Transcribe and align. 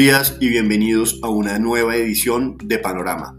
Buenos 0.00 0.30
días 0.30 0.38
y 0.40 0.48
bienvenidos 0.48 1.20
a 1.22 1.28
una 1.28 1.58
nueva 1.58 1.94
edición 1.94 2.56
de 2.64 2.78
Panorama. 2.78 3.36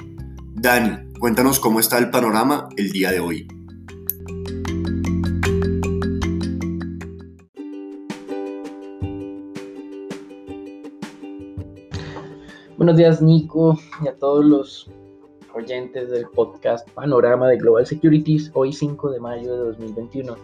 Dani, 0.53 1.11
cuéntanos 1.19 1.59
cómo 1.59 1.79
está 1.79 1.97
el 1.97 2.11
panorama 2.11 2.69
el 2.77 2.91
día 2.91 3.09
de 3.09 3.19
hoy. 3.19 3.47
Buenos 12.77 12.95
días 12.95 13.23
Nico 13.23 13.79
y 14.03 14.07
a 14.07 14.13
todos 14.19 14.45
los 14.45 14.91
oyentes 15.55 16.11
del 16.11 16.27
podcast 16.27 16.87
Panorama 16.91 17.47
de 17.47 17.57
Global 17.57 17.87
Securities, 17.87 18.51
hoy 18.53 18.71
5 18.71 19.09
de 19.09 19.19
mayo 19.19 19.51
de 19.51 19.63
2021. 19.71 20.35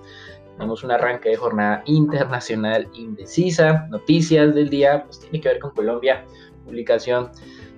Tenemos 0.57 0.83
un 0.83 0.91
arranque 0.91 1.29
de 1.29 1.35
jornada 1.35 1.83
internacional 1.85 2.89
indecisa. 2.93 3.87
Noticias 3.89 4.55
del 4.55 4.69
día, 4.69 5.03
pues 5.03 5.19
tiene 5.19 5.39
que 5.39 5.49
ver 5.49 5.59
con 5.59 5.71
Colombia. 5.71 6.25
Publicación 6.65 7.29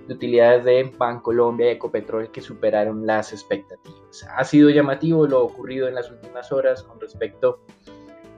de 0.08 0.14
utilidades 0.14 0.64
de 0.64 0.92
Bancolombia 0.96 1.68
y 1.68 1.74
Ecopetrol 1.74 2.30
que 2.32 2.40
superaron 2.40 3.06
las 3.06 3.32
expectativas. 3.32 4.26
Ha 4.36 4.44
sido 4.44 4.70
llamativo 4.70 5.26
lo 5.26 5.44
ocurrido 5.44 5.88
en 5.88 5.94
las 5.94 6.10
últimas 6.10 6.50
horas 6.50 6.82
con 6.82 6.98
respecto 7.00 7.60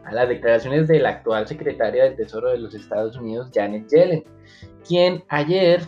a 0.05 0.13
las 0.13 0.29
declaraciones 0.29 0.89
de 0.89 0.99
la 0.99 1.11
actual 1.11 1.47
secretaria 1.47 2.05
del 2.05 2.17
Tesoro 2.17 2.51
de 2.51 2.59
los 2.59 2.75
Estados 2.75 3.17
Unidos, 3.17 3.51
Janet 3.55 3.89
Yellen, 3.89 4.25
quien 4.87 5.25
ayer 5.29 5.81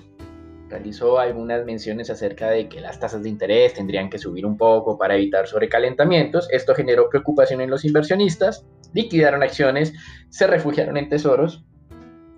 realizó 0.69 1.19
algunas 1.19 1.65
menciones 1.65 2.11
acerca 2.11 2.51
de 2.51 2.69
que 2.69 2.81
las 2.81 2.99
tasas 2.99 3.23
de 3.23 3.29
interés 3.29 3.75
tendrían 3.75 4.11
que 4.11 4.19
subir 4.19 4.47
un 4.47 4.57
poco 4.57 4.99
para 4.99 5.15
evitar 5.15 5.47
sobrecalentamientos. 5.47 6.49
Esto 6.51 6.75
generó 6.75 7.09
preocupación 7.09 7.61
en 7.61 7.71
los 7.71 7.85
inversionistas, 7.85 8.65
liquidaron 8.93 9.43
acciones, 9.43 9.93
se 10.31 10.47
refugiaron 10.47 10.97
en 10.97 11.09
tesoros 11.09 11.65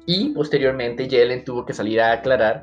y 0.06 0.30
posteriormente 0.30 1.08
Yellen 1.08 1.44
tuvo 1.44 1.64
que 1.64 1.72
salir 1.72 2.00
a 2.00 2.12
aclarar 2.12 2.62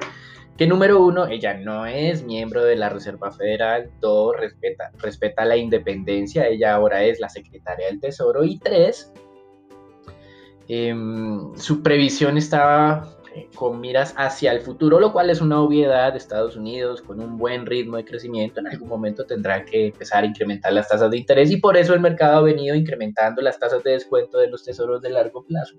que 0.58 0.68
número 0.68 1.04
uno, 1.04 1.26
ella 1.28 1.56
no 1.56 1.88
es 1.88 2.24
miembro 2.24 2.64
de 2.64 2.76
la 2.76 2.90
Reserva 2.90 3.32
Federal, 3.32 3.90
dos, 4.00 4.36
respeta, 4.38 4.92
respeta 5.00 5.46
la 5.46 5.58
independencia, 5.58 6.48
ella 6.48 6.76
ahora 6.76 7.04
es 7.04 7.20
la 7.20 7.30
secretaria 7.30 7.88
del 7.88 8.00
Tesoro 8.00 8.44
y 8.44 8.60
tres, 8.60 9.12
em, 10.68 11.56
su 11.56 11.82
previsión 11.82 12.38
estaba 12.38 13.18
con 13.56 13.80
miras 13.80 14.14
hacia 14.18 14.52
el 14.52 14.62
futuro, 14.62 15.00
lo 15.00 15.12
cual 15.12 15.30
es 15.30 15.42
una 15.42 15.62
obviedad 15.62 16.16
Estados 16.16 16.56
Unidos 16.56 17.02
con 17.02 17.20
un 17.20 17.38
buen 17.38 17.66
ritmo 17.66 17.98
de 17.98 18.06
crecimiento. 18.06 18.60
En 18.60 18.68
algún 18.68 18.88
momento 18.88 19.26
tendrá 19.26 19.64
que 19.66 19.88
empezar 19.88 20.24
a 20.24 20.28
incrementar 20.28 20.74
las 20.74 20.88
tasas 20.88 21.12
de 21.12 21.18
interés 21.18 21.52
y 21.52 21.58
por 21.58 21.78
eso 21.78 21.94
el 21.94 22.00
mercado 22.00 22.38
ha 22.38 22.42
venido 22.42 22.76
incrementando 22.76 23.42
las 23.42 23.60
tasas 23.60 23.84
de 23.84 23.92
descuento 23.92 24.38
de 24.38 24.50
los 24.50 24.64
tesoros 24.64 25.02
de 25.02 25.10
largo 25.10 25.44
plazo. 25.44 25.76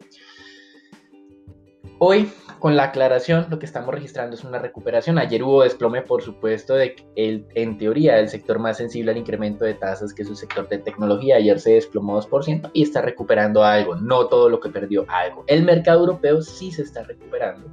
Hoy, 2.07 2.31
con 2.59 2.77
la 2.77 2.85
aclaración, 2.85 3.47
lo 3.49 3.59
que 3.59 3.65
estamos 3.65 3.95
registrando 3.95 4.37
es 4.37 4.45
una 4.45 4.59
recuperación. 4.59 5.17
Ayer 5.17 5.43
hubo 5.43 5.63
desplome, 5.63 6.03
por 6.03 6.21
supuesto, 6.21 6.75
de 6.75 6.97
el, 7.17 7.47
en 7.55 7.79
teoría 7.79 8.19
el 8.19 8.29
sector 8.29 8.59
más 8.59 8.77
sensible 8.77 9.13
al 9.13 9.17
incremento 9.17 9.65
de 9.65 9.73
tasas, 9.73 10.13
que 10.13 10.21
es 10.21 10.29
el 10.29 10.37
sector 10.37 10.69
de 10.69 10.77
tecnología. 10.77 11.37
Ayer 11.37 11.59
se 11.59 11.73
desplomó 11.73 12.21
2% 12.21 12.71
y 12.75 12.83
está 12.83 13.01
recuperando 13.01 13.65
algo, 13.65 13.97
no 13.97 14.27
todo 14.27 14.51
lo 14.51 14.61
que 14.61 14.69
perdió 14.69 15.07
algo. 15.09 15.45
El 15.47 15.63
mercado 15.63 16.01
europeo 16.01 16.43
sí 16.43 16.71
se 16.71 16.83
está 16.83 17.05
recuperando. 17.05 17.69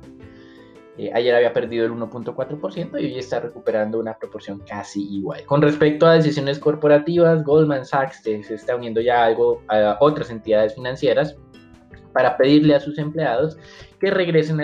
Eh, 0.98 1.12
ayer 1.14 1.36
había 1.36 1.52
perdido 1.52 1.86
el 1.86 1.92
1.4% 1.92 3.02
y 3.02 3.06
hoy 3.08 3.20
está 3.20 3.42
recuperando 3.42 4.00
una 4.00 4.18
proporción 4.18 4.60
casi 4.66 5.14
igual. 5.14 5.44
Con 5.44 5.62
respecto 5.62 6.08
a 6.08 6.14
decisiones 6.14 6.58
corporativas, 6.58 7.44
Goldman 7.44 7.84
Sachs 7.84 8.24
se 8.24 8.54
está 8.54 8.78
uniendo 8.78 9.02
ya 9.02 9.26
algo 9.26 9.62
a 9.68 9.98
otras 10.00 10.30
entidades 10.30 10.74
financieras 10.74 11.36
para 12.14 12.38
pedirle 12.38 12.76
a 12.76 12.80
sus 12.80 12.98
empleados 12.98 13.58
que 14.02 14.10
regresen 14.10 14.60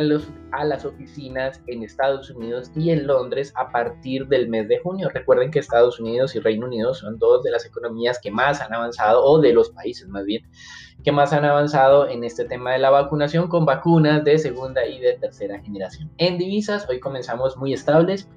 a, 0.51 0.65
las 0.65 0.83
oficinas 0.83 1.61
en 1.67 1.83
Estados 1.83 2.31
Unidos 2.31 2.71
y 2.75 2.89
en 2.89 3.05
Londres 3.05 3.53
a 3.55 3.71
partir 3.71 4.27
del 4.27 4.49
mes 4.49 4.67
de 4.67 4.79
junio. 4.79 5.09
Recuerden 5.13 5.51
que 5.51 5.59
Estados 5.59 5.99
Unidos 5.99 6.35
y 6.35 6.39
Reino 6.39 6.65
Unido 6.65 6.95
son 6.95 7.19
dos 7.19 7.43
de 7.43 7.51
las 7.51 7.63
economías 7.63 8.19
que 8.19 8.31
más 8.31 8.61
han 8.61 8.73
avanzado, 8.73 9.23
o 9.23 9.39
de 9.39 9.53
los 9.53 9.69
países 9.69 10.07
más 10.07 10.25
bien, 10.25 10.43
que 11.03 11.11
más 11.11 11.33
han 11.33 11.45
avanzado 11.45 12.09
en 12.09 12.23
este 12.23 12.45
tema 12.45 12.71
de 12.71 12.79
la 12.79 12.89
vacunación 12.89 13.47
con 13.47 13.63
vacunas 13.63 14.23
de 14.23 14.39
segunda 14.39 14.83
y 14.87 14.99
de 14.99 15.13
tercera 15.13 15.59
generación. 15.59 16.09
En 16.17 16.39
divisas, 16.39 16.89
hoy 16.89 16.99
comenzamos 16.99 17.57
muy 17.57 17.73
estables. 17.73 18.27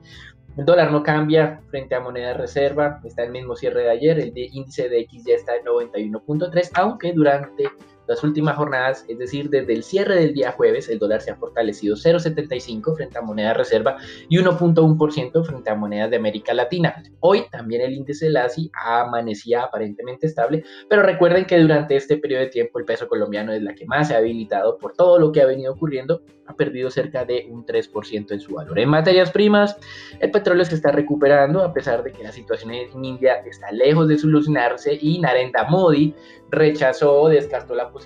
El 0.58 0.66
dólar 0.66 0.92
no 0.92 1.02
cambia 1.02 1.62
frente 1.70 1.94
a 1.94 2.00
moneda 2.00 2.28
de 2.28 2.34
reserva, 2.34 3.00
está 3.04 3.22
el 3.22 3.30
mismo 3.30 3.56
cierre 3.56 3.84
de 3.84 3.90
ayer, 3.90 4.20
el 4.20 4.32
índice 4.36 4.90
de 4.90 5.00
X 5.00 5.24
ya 5.24 5.34
está 5.34 5.56
en 5.56 5.64
91.3, 5.64 6.72
aunque 6.74 7.14
durante 7.14 7.70
las 8.10 8.24
últimas 8.24 8.56
jornadas, 8.56 9.04
es 9.06 9.18
decir, 9.18 9.50
desde 9.50 9.72
el 9.72 9.84
cierre 9.84 10.16
del 10.16 10.34
día 10.34 10.50
jueves, 10.50 10.88
el 10.88 10.98
dólar 10.98 11.20
se 11.20 11.30
ha 11.30 11.36
fortalecido 11.36 11.94
0,75 11.94 12.96
frente 12.96 13.16
a 13.16 13.22
moneda 13.22 13.54
reserva 13.54 13.98
y 14.28 14.36
1,1% 14.38 15.44
frente 15.44 15.70
a 15.70 15.76
monedas 15.76 16.10
de 16.10 16.16
América 16.16 16.52
Latina. 16.52 17.04
Hoy 17.20 17.44
también 17.52 17.82
el 17.82 17.92
índice 17.92 18.24
del 18.24 18.38
ASI 18.38 18.68
amanecía 18.74 19.62
aparentemente 19.62 20.26
estable, 20.26 20.64
pero 20.88 21.02
recuerden 21.02 21.44
que 21.44 21.56
durante 21.60 21.94
este 21.94 22.16
periodo 22.16 22.42
de 22.42 22.48
tiempo 22.48 22.80
el 22.80 22.84
peso 22.84 23.06
colombiano 23.06 23.52
es 23.52 23.62
la 23.62 23.76
que 23.76 23.86
más 23.86 24.08
se 24.08 24.14
ha 24.14 24.18
habilitado 24.18 24.76
por 24.76 24.94
todo 24.94 25.20
lo 25.20 25.30
que 25.30 25.42
ha 25.42 25.46
venido 25.46 25.72
ocurriendo, 25.72 26.22
ha 26.46 26.54
perdido 26.56 26.90
cerca 26.90 27.24
de 27.24 27.46
un 27.48 27.64
3% 27.64 28.32
en 28.32 28.40
su 28.40 28.54
valor. 28.54 28.76
En 28.76 28.88
materias 28.88 29.30
primas, 29.30 29.76
el 30.18 30.32
petróleo 30.32 30.64
se 30.64 30.74
está 30.74 30.90
recuperando 30.90 31.62
a 31.62 31.72
pesar 31.72 32.02
de 32.02 32.10
que 32.10 32.24
la 32.24 32.32
situación 32.32 32.72
en 32.72 33.04
India 33.04 33.34
está 33.46 33.70
lejos 33.70 34.08
de 34.08 34.18
solucionarse 34.18 34.98
y 35.00 35.20
Narendra 35.20 35.68
Modi 35.70 36.12
rechazó 36.50 37.28
descartó 37.28 37.76
la 37.76 37.84
posibilidad 37.84 37.99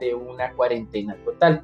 de 0.00 0.14
una 0.14 0.52
cuarentena 0.52 1.16
total. 1.24 1.62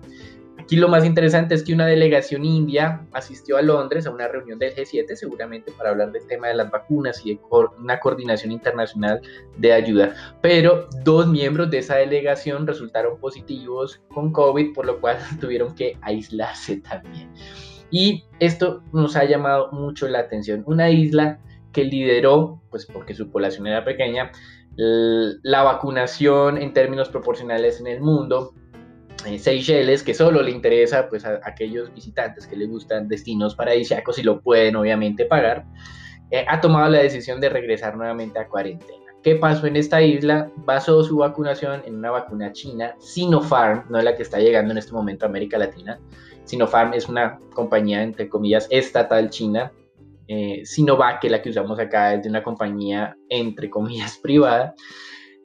Aquí 0.58 0.76
lo 0.76 0.88
más 0.88 1.04
interesante 1.04 1.54
es 1.54 1.62
que 1.62 1.74
una 1.74 1.86
delegación 1.86 2.44
india 2.44 3.06
asistió 3.12 3.56
a 3.56 3.62
Londres 3.62 4.06
a 4.06 4.10
una 4.10 4.28
reunión 4.28 4.58
del 4.58 4.74
G7, 4.74 5.14
seguramente 5.14 5.72
para 5.72 5.90
hablar 5.90 6.12
del 6.12 6.26
tema 6.26 6.48
de 6.48 6.54
las 6.54 6.70
vacunas 6.70 7.20
y 7.26 7.34
de 7.34 7.40
una 7.78 8.00
coordinación 8.00 8.52
internacional 8.52 9.20
de 9.58 9.72
ayuda. 9.72 10.14
Pero 10.40 10.88
dos 11.04 11.26
miembros 11.26 11.70
de 11.70 11.78
esa 11.78 11.96
delegación 11.96 12.66
resultaron 12.66 13.18
positivos 13.18 14.00
con 14.14 14.32
COVID, 14.32 14.72
por 14.72 14.86
lo 14.86 15.00
cual 15.00 15.18
tuvieron 15.40 15.74
que 15.74 15.98
aislarse 16.00 16.78
también. 16.78 17.30
Y 17.90 18.24
esto 18.40 18.82
nos 18.92 19.16
ha 19.16 19.24
llamado 19.24 19.70
mucho 19.72 20.08
la 20.08 20.20
atención. 20.20 20.62
Una 20.66 20.88
isla 20.88 21.40
que 21.72 21.84
lideró, 21.84 22.62
pues 22.70 22.86
porque 22.86 23.14
su 23.14 23.30
población 23.30 23.66
era 23.66 23.84
pequeña, 23.84 24.32
la 24.76 25.62
vacunación 25.62 26.58
en 26.58 26.72
términos 26.72 27.08
proporcionales 27.08 27.80
en 27.80 27.86
el 27.86 28.00
mundo. 28.00 28.54
Eh, 29.26 29.38
Seychelles, 29.38 30.02
que 30.02 30.12
solo 30.12 30.42
le 30.42 30.50
interesa 30.50 31.08
pues, 31.08 31.24
a, 31.24 31.40
aquellos 31.44 31.92
visitantes 31.94 32.46
que 32.46 32.56
les 32.56 32.68
gustan 32.68 33.08
destinos 33.08 33.54
paradisíacos 33.54 34.18
y 34.18 34.22
lo 34.22 34.40
pueden 34.40 34.76
obviamente 34.76 35.24
pagar, 35.24 35.64
eh, 36.30 36.44
ha 36.48 36.60
tomado 36.60 36.90
la 36.90 36.98
decisión 36.98 37.40
de 37.40 37.48
regresar 37.48 37.96
nuevamente 37.96 38.38
a 38.38 38.48
cuarentena. 38.48 39.04
¿Qué 39.22 39.36
pasó 39.36 39.66
en 39.66 39.76
esta 39.76 40.02
isla? 40.02 40.50
Basó 40.56 41.02
su 41.02 41.16
vacunación 41.16 41.82
en 41.86 41.94
una 41.94 42.10
vacuna 42.10 42.52
china, 42.52 42.94
Sinopharm, 42.98 43.86
no 43.88 43.98
es 43.98 44.04
la 44.04 44.14
que 44.14 44.22
está 44.22 44.38
llegando 44.38 44.72
en 44.72 44.78
este 44.78 44.92
momento 44.92 45.24
a 45.24 45.28
América 45.30 45.56
Latina. 45.56 45.98
Sinopharm 46.44 46.92
es 46.92 47.08
una 47.08 47.38
compañía, 47.54 48.02
entre 48.02 48.28
comillas, 48.28 48.66
estatal 48.70 49.30
china 49.30 49.72
eh, 50.28 50.62
Sinovac, 50.64 51.20
que 51.20 51.30
la 51.30 51.42
que 51.42 51.50
usamos 51.50 51.78
acá 51.78 52.14
es 52.14 52.22
de 52.22 52.28
una 52.28 52.42
compañía 52.42 53.16
entre 53.28 53.70
comillas 53.70 54.18
privada. 54.22 54.74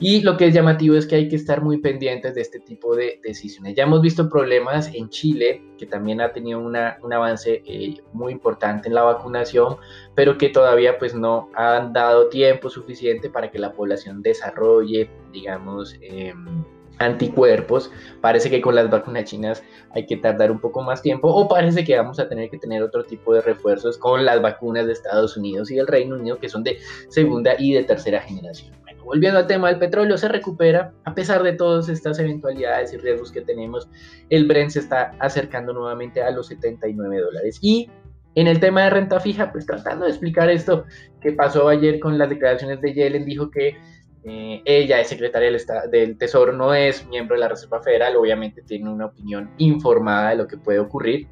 Y 0.02 0.22
lo 0.22 0.38
que 0.38 0.48
es 0.48 0.54
llamativo 0.54 0.96
es 0.96 1.06
que 1.06 1.16
hay 1.16 1.28
que 1.28 1.36
estar 1.36 1.62
muy 1.62 1.80
pendientes 1.80 2.34
de 2.34 2.40
este 2.40 2.62
tipo 2.62 2.96
de 2.96 3.20
decisiones. 3.22 3.76
Ya 3.76 3.84
hemos 3.84 4.02
visto 4.02 4.30
problemas 4.30 4.88
en 4.96 5.10
Chile, 5.10 5.62
que 5.78 5.86
también 5.86 6.22
ha 6.22 6.32
tenido 6.32 6.60
un 6.60 6.74
avance 6.78 7.62
eh, 7.66 7.96
muy 8.14 8.32
importante 8.32 8.88
en 8.88 8.96
la 8.96 9.04
vacunación, 9.04 9.76
pero 10.16 10.38
que 10.38 10.48
todavía 10.48 10.98
pues 10.98 11.14
no 11.14 11.50
han 11.54 11.92
dado 11.92 12.30
tiempo 12.30 12.70
suficiente 12.70 13.30
para 13.30 13.52
que 13.52 13.60
la 13.60 13.74
población 13.74 14.22
desarrolle, 14.22 15.10
digamos, 15.34 15.98
em, 16.00 16.64
anticuerpos. 17.00 17.92
Parece 18.22 18.50
que 18.50 18.62
con 18.62 18.76
las 18.76 18.90
vacunas 18.90 19.26
chinas 19.26 19.64
hay 19.92 20.06
que 20.06 20.18
tardar 20.18 20.52
un 20.52 20.60
poco 20.60 20.82
más 20.82 21.02
tiempo 21.02 21.30
o 21.30 21.48
parece 21.48 21.84
que 21.84 21.98
vamos 21.98 22.20
a 22.20 22.30
tener 22.30 22.50
que 22.50 22.58
tener 22.58 22.84
otro 22.84 23.04
tipo 23.04 23.34
de 23.34 23.42
refuerzos 23.42 23.98
con 23.98 24.26
las 24.26 24.42
vacunas 24.42 24.86
de 24.86 24.94
Estados 24.94 25.36
Unidos 25.36 25.72
y 25.72 25.80
el 25.80 25.88
Reino 25.88 26.16
Unido 26.16 26.38
que 26.38 26.50
son 26.50 26.64
de 26.64 26.78
segunda 27.10 27.56
y 27.58 27.74
de 27.74 27.84
tercera 27.84 28.22
generación. 28.22 28.76
Bueno, 28.84 29.04
volviendo 29.04 29.40
al 29.40 29.48
tema 29.48 29.70
del 29.70 29.80
petróleo, 29.80 30.18
se 30.18 30.28
recupera 30.28 30.94
a 31.06 31.16
pesar 31.16 31.42
de 31.42 31.54
todas 31.54 31.90
estas 31.90 32.20
eventualidades 32.20 32.94
y 32.94 32.98
riesgos 32.98 33.32
que 33.32 33.42
tenemos. 33.42 33.90
El 34.30 34.46
Brent 34.48 34.72
se 34.72 34.80
está 34.80 35.16
acercando 35.20 35.74
nuevamente 35.74 36.22
a 36.22 36.32
los 36.32 36.48
79 36.48 37.22
dólares 37.22 37.60
y 37.62 37.90
en 38.36 38.48
el 38.48 38.60
tema 38.60 38.84
de 38.84 38.92
renta 38.92 39.20
fija, 39.20 39.52
pues 39.52 39.66
tratando 39.66 40.06
de 40.06 40.12
explicar 40.12 40.50
esto 40.50 40.86
que 41.20 41.32
pasó 41.32 41.68
ayer 41.68 42.00
con 42.00 42.18
las 42.18 42.30
declaraciones 42.30 42.80
de 42.80 42.94
Yellen, 42.94 43.26
dijo 43.26 43.50
que 43.50 43.76
eh, 44.24 44.62
ella 44.66 45.00
es 45.00 45.08
secretaria 45.08 45.50
del, 45.90 46.18
Tesoro, 46.18 46.52
no 46.52 46.74
es 46.74 47.08
miembro 47.08 47.36
de 47.36 47.42
la 47.42 47.48
Reserva 47.48 47.82
Federal, 47.82 48.16
obviamente 48.16 48.62
tiene 48.62 48.90
una 48.90 49.06
opinión 49.06 49.52
informada 49.58 50.32
de 50.32 50.36
lo 50.36 50.48
que 50.48 50.58
puede 50.58 50.80
ocurrir. 50.80 51.28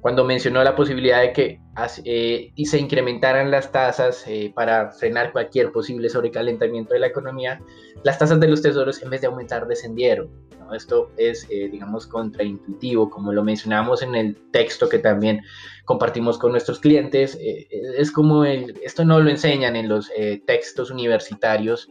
Cuando 0.00 0.24
mencionó 0.24 0.62
la 0.62 0.76
posibilidad 0.76 1.20
de 1.20 1.32
que 1.32 1.60
eh, 2.04 2.52
se 2.64 2.78
incrementaran 2.78 3.50
las 3.50 3.72
tasas 3.72 4.24
eh, 4.26 4.52
para 4.54 4.90
frenar 4.92 5.32
cualquier 5.32 5.72
posible 5.72 6.08
sobrecalentamiento 6.08 6.94
de 6.94 7.00
la 7.00 7.08
economía, 7.08 7.60
las 8.04 8.18
tasas 8.18 8.38
de 8.38 8.48
los 8.48 8.62
tesoros 8.62 9.02
en 9.02 9.10
vez 9.10 9.20
de 9.20 9.26
aumentar 9.26 9.66
descendieron. 9.66 10.30
Esto 10.74 11.10
es, 11.16 11.46
eh, 11.50 11.70
digamos, 11.72 12.06
contraintuitivo, 12.06 13.08
como 13.08 13.32
lo 13.32 13.42
mencionamos 13.42 14.02
en 14.02 14.14
el 14.14 14.36
texto 14.52 14.86
que 14.88 14.98
también 14.98 15.40
compartimos 15.86 16.36
con 16.36 16.52
nuestros 16.52 16.78
clientes. 16.78 17.38
Eh, 17.40 17.66
es 17.96 18.12
como 18.12 18.44
el, 18.44 18.78
esto 18.82 19.02
no 19.02 19.18
lo 19.18 19.30
enseñan 19.30 19.76
en 19.76 19.88
los 19.88 20.10
textos 20.46 20.90
universitarios 20.90 21.88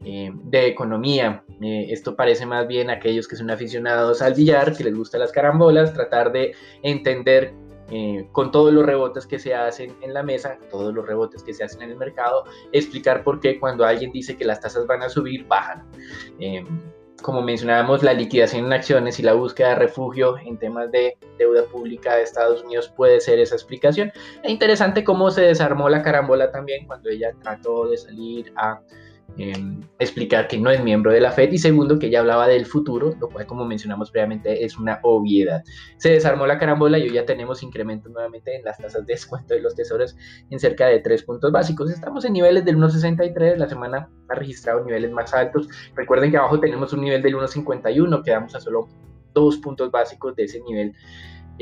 de 0.00 0.66
economía. 0.66 1.44
esto 1.60 2.16
parece 2.16 2.46
más 2.46 2.66
bien 2.66 2.88
a 2.88 2.94
aquellos 2.94 3.28
que 3.28 3.36
son 3.36 3.50
aficionados 3.50 4.22
al 4.22 4.34
billar, 4.34 4.74
que 4.74 4.84
les 4.84 4.96
gustan 4.96 5.20
las 5.20 5.30
carambolas, 5.30 5.92
tratar 5.92 6.32
de 6.32 6.54
entender 6.82 7.52
eh, 7.92 8.28
con 8.30 8.52
todos 8.52 8.72
los 8.72 8.86
rebotes 8.86 9.26
que 9.26 9.40
se 9.40 9.52
hacen 9.52 9.96
en 10.00 10.14
la 10.14 10.22
mesa, 10.22 10.58
todos 10.70 10.94
los 10.94 11.04
rebotes 11.04 11.42
que 11.42 11.52
se 11.52 11.64
hacen 11.64 11.82
en 11.82 11.90
el 11.90 11.96
mercado, 11.96 12.44
explicar 12.70 13.24
por 13.24 13.40
qué 13.40 13.58
cuando 13.58 13.84
alguien 13.84 14.12
dice 14.12 14.36
que 14.36 14.44
las 14.44 14.60
tasas 14.60 14.86
van 14.86 15.02
a 15.02 15.08
subir, 15.08 15.44
bajan. 15.48 15.84
Eh, 16.38 16.64
como 17.20 17.42
mencionábamos, 17.42 18.04
la 18.04 18.12
liquidación 18.14 18.66
en 18.66 18.72
acciones 18.72 19.18
y 19.18 19.22
la 19.22 19.32
búsqueda 19.32 19.70
de 19.70 19.74
refugio 19.74 20.38
en 20.38 20.56
temas 20.56 20.90
de 20.92 21.18
deuda 21.36 21.64
pública 21.64 22.14
de 22.14 22.22
Estados 22.22 22.62
Unidos 22.62 22.88
puede 22.96 23.20
ser 23.20 23.40
esa 23.40 23.56
explicación. 23.56 24.12
Es 24.42 24.50
interesante 24.50 25.02
cómo 25.02 25.30
se 25.32 25.42
desarmó 25.42 25.88
la 25.88 26.02
carambola 26.02 26.50
también 26.52 26.86
cuando 26.86 27.10
ella 27.10 27.32
trató 27.42 27.88
de 27.88 27.96
salir 27.98 28.52
a 28.56 28.80
Em, 29.36 29.80
explicar 29.98 30.48
que 30.48 30.58
no 30.58 30.70
es 30.70 30.82
miembro 30.82 31.12
de 31.12 31.20
la 31.20 31.30
Fed 31.30 31.52
y 31.52 31.58
segundo 31.58 31.98
que 31.98 32.08
ella 32.08 32.20
hablaba 32.20 32.48
del 32.48 32.66
futuro, 32.66 33.14
lo 33.20 33.28
cual 33.28 33.46
como 33.46 33.64
mencionamos 33.64 34.10
previamente 34.10 34.64
es 34.64 34.76
una 34.76 34.98
obviedad. 35.02 35.62
Se 35.98 36.10
desarmó 36.10 36.46
la 36.46 36.58
carambola 36.58 36.98
y 36.98 37.02
hoy 37.02 37.12
ya 37.12 37.24
tenemos 37.24 37.62
incrementos 37.62 38.10
nuevamente 38.12 38.54
en 38.56 38.64
las 38.64 38.78
tasas 38.78 39.06
de 39.06 39.14
descuento 39.14 39.54
de 39.54 39.60
los 39.60 39.74
tesoros 39.74 40.16
en 40.50 40.58
cerca 40.58 40.86
de 40.86 41.00
3 41.00 41.22
puntos 41.22 41.52
básicos. 41.52 41.90
Estamos 41.90 42.24
en 42.24 42.32
niveles 42.32 42.64
del 42.64 42.76
1.63, 42.76 43.56
la 43.56 43.68
semana 43.68 44.10
ha 44.28 44.34
registrado 44.34 44.84
niveles 44.84 45.10
más 45.10 45.32
altos. 45.32 45.68
Recuerden 45.94 46.30
que 46.30 46.36
abajo 46.36 46.60
tenemos 46.60 46.92
un 46.92 47.02
nivel 47.02 47.22
del 47.22 47.34
1.51, 47.34 48.22
quedamos 48.24 48.54
a 48.54 48.60
solo 48.60 48.88
dos 49.32 49.58
puntos 49.58 49.90
básicos 49.90 50.34
de 50.36 50.44
ese 50.44 50.60
nivel 50.60 50.92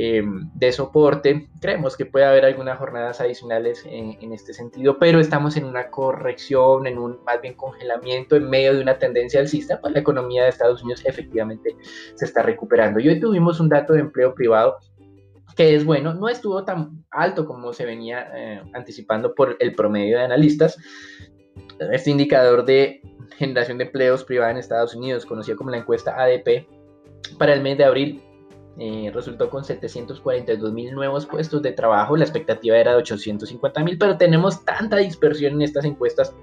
eh, 0.00 0.22
de 0.54 0.70
soporte. 0.70 1.48
Creemos 1.60 1.96
que 1.96 2.06
puede 2.06 2.24
haber 2.24 2.44
algunas 2.44 2.78
jornadas 2.78 3.20
adicionales 3.20 3.84
en, 3.84 4.32
este 4.32 4.54
sentido, 4.54 4.96
pero 4.96 5.18
estamos 5.18 5.56
en 5.56 5.64
una 5.64 5.90
corrección, 5.90 6.86
en 6.86 6.98
un 6.98 7.18
más 7.24 7.42
bien 7.42 7.54
congelamiento 7.54 8.36
en 8.36 8.48
medio 8.48 8.74
de 8.74 8.80
una 8.80 8.96
tendencia 8.96 9.40
alcista, 9.40 9.80
pues 9.80 9.92
la 9.92 9.98
economía 9.98 10.44
de 10.44 10.50
Estados 10.50 10.84
Unidos 10.84 11.04
efectivamente 11.04 11.74
se 12.14 12.24
está 12.24 12.42
recuperando. 12.42 13.00
Y 13.00 13.08
hoy 13.08 13.18
tuvimos 13.18 13.58
un 13.58 13.68
dato 13.68 13.92
de 13.92 13.98
empleo 13.98 14.36
privado 14.36 14.76
que 15.56 15.74
es 15.74 15.84
bueno, 15.84 16.14
no 16.14 16.28
estuvo 16.28 16.64
tan 16.64 17.04
alto 17.10 17.44
como 17.44 17.72
se 17.72 17.84
venía 17.84 18.30
eh, 18.36 18.62
anticipando 18.74 19.34
por 19.34 19.56
el 19.58 19.74
promedio 19.74 20.18
de 20.18 20.24
analistas. 20.26 20.78
Este 21.90 22.12
indicador 22.12 22.64
de 22.64 23.02
generación 23.36 23.78
de 23.78 23.84
empleos 23.86 24.22
privada 24.22 24.52
en 24.52 24.58
Estados 24.58 24.94
Unidos, 24.94 25.26
conocido 25.26 25.56
como 25.56 25.70
la 25.70 25.78
encuesta 25.78 26.14
ADP, 26.22 26.68
para 27.36 27.52
el 27.52 27.62
mes 27.62 27.76
de 27.78 27.84
abril 27.84 28.22
eh, 28.78 29.10
resultó 29.12 29.50
con 29.50 29.64
742 29.64 30.72
mil 30.72 30.94
nuevos 30.94 31.26
puestos 31.26 31.62
de 31.62 31.72
trabajo, 31.72 32.16
la 32.16 32.24
expectativa 32.24 32.76
era 32.76 32.92
de 32.92 32.98
850 32.98 33.82
mil, 33.84 33.98
pero 33.98 34.16
tenemos 34.16 34.64
tanta 34.64 34.98
dispersión 34.98 35.54
en 35.54 35.62
estas 35.62 35.84
encuestas 35.84 36.34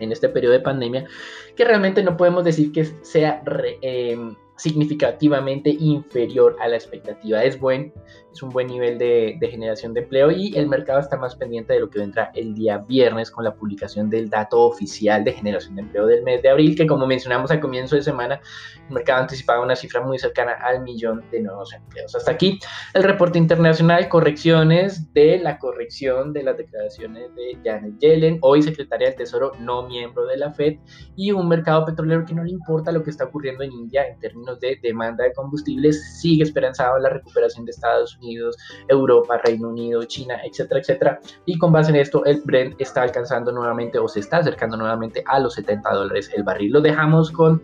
en 0.00 0.12
este 0.12 0.28
periodo 0.28 0.52
de 0.52 0.60
pandemia 0.60 1.06
que 1.54 1.64
realmente 1.64 2.02
no 2.02 2.16
podemos 2.16 2.44
decir 2.44 2.72
que 2.72 2.84
sea 3.02 3.42
em, 3.82 4.34
significativamente 4.56 5.70
inferior 5.70 6.56
a 6.60 6.68
la 6.68 6.76
expectativa. 6.76 7.42
Es 7.44 7.58
buen, 7.58 7.92
es 8.32 8.42
un 8.42 8.50
buen 8.50 8.66
nivel 8.66 8.98
de, 8.98 9.38
generación 9.50 9.94
de 9.94 10.00
empleo 10.00 10.30
y 10.30 10.56
el 10.56 10.68
mercado 10.68 10.98
está 11.00 11.16
más 11.16 11.36
pendiente 11.36 11.72
de 11.72 11.80
lo 11.80 11.88
que 11.88 11.98
vendrá 11.98 12.30
el 12.34 12.54
día 12.54 12.78
viernes 12.78 13.30
con 13.30 13.44
la 13.44 13.54
publicación 13.54 14.10
del 14.10 14.28
dato 14.28 14.62
oficial 14.62 15.24
de 15.24 15.32
generación 15.32 15.76
de 15.76 15.82
empleo 15.82 16.06
del 16.06 16.22
mes 16.22 16.42
de 16.42 16.48
abril, 16.48 16.76
que 16.76 16.86
como 16.86 17.06
mencionamos 17.06 17.50
al 17.50 17.60
comienzo 17.60 17.96
de 17.96 18.02
semana, 18.02 18.40
el 18.88 18.94
mercado 18.94 19.22
anticipaba 19.22 19.62
una 19.62 19.76
cifra 19.76 20.00
muy 20.00 20.18
cercana 20.18 20.52
al 20.52 20.82
millón 20.82 21.22
de 21.30 21.40
nuevos 21.40 21.72
empleos. 21.72 22.14
Hasta 22.14 22.32
aquí 22.32 22.58
el 22.94 23.04
reporte 23.04 23.38
internacional, 23.38 24.08
correcciones 24.08 25.12
de 25.12 25.38
la 25.38 25.58
corrección 25.58 26.32
de 26.32 26.42
las 26.42 26.56
declaraciones 26.56 27.34
de 27.34 27.58
Janet 27.64 27.98
Yellen, 27.98 28.38
hoy 28.42 28.62
secretaria 28.62 29.08
del 29.08 29.16
Tesoro, 29.16 29.52
no 29.60 29.86
miembro 29.86 30.26
de 30.26 30.36
la 30.36 30.52
Fed, 30.52 30.78
y 31.14 31.32
un 31.32 31.48
mercado 31.48 31.84
petrolero 31.84 32.24
que 32.24 32.34
no 32.34 32.44
le 32.44 32.50
importa 32.50 32.92
lo 32.92 33.02
que 33.02 33.10
está 33.10 33.24
ocurriendo 33.24 33.62
en 33.64 33.72
India 33.72 34.06
en 34.06 34.18
de 34.54 34.78
demanda 34.82 35.24
de 35.24 35.32
combustibles, 35.32 36.20
sigue 36.20 36.44
esperanzado 36.44 36.98
la 36.98 37.08
recuperación 37.08 37.64
de 37.64 37.72
Estados 37.72 38.16
Unidos, 38.18 38.56
Europa, 38.88 39.40
Reino 39.44 39.68
Unido, 39.68 40.04
China, 40.04 40.38
etcétera, 40.44 40.80
etcétera. 40.80 41.20
Y 41.44 41.58
con 41.58 41.72
base 41.72 41.90
en 41.90 41.96
esto, 41.96 42.24
el 42.24 42.40
Brent 42.44 42.80
está 42.80 43.02
alcanzando 43.02 43.50
nuevamente 43.52 43.98
o 43.98 44.08
se 44.08 44.20
está 44.20 44.38
acercando 44.38 44.76
nuevamente 44.76 45.24
a 45.26 45.40
los 45.40 45.54
70 45.54 45.90
dólares 45.92 46.30
el 46.34 46.44
barril. 46.44 46.72
Lo 46.72 46.80
dejamos 46.80 47.30
con 47.30 47.60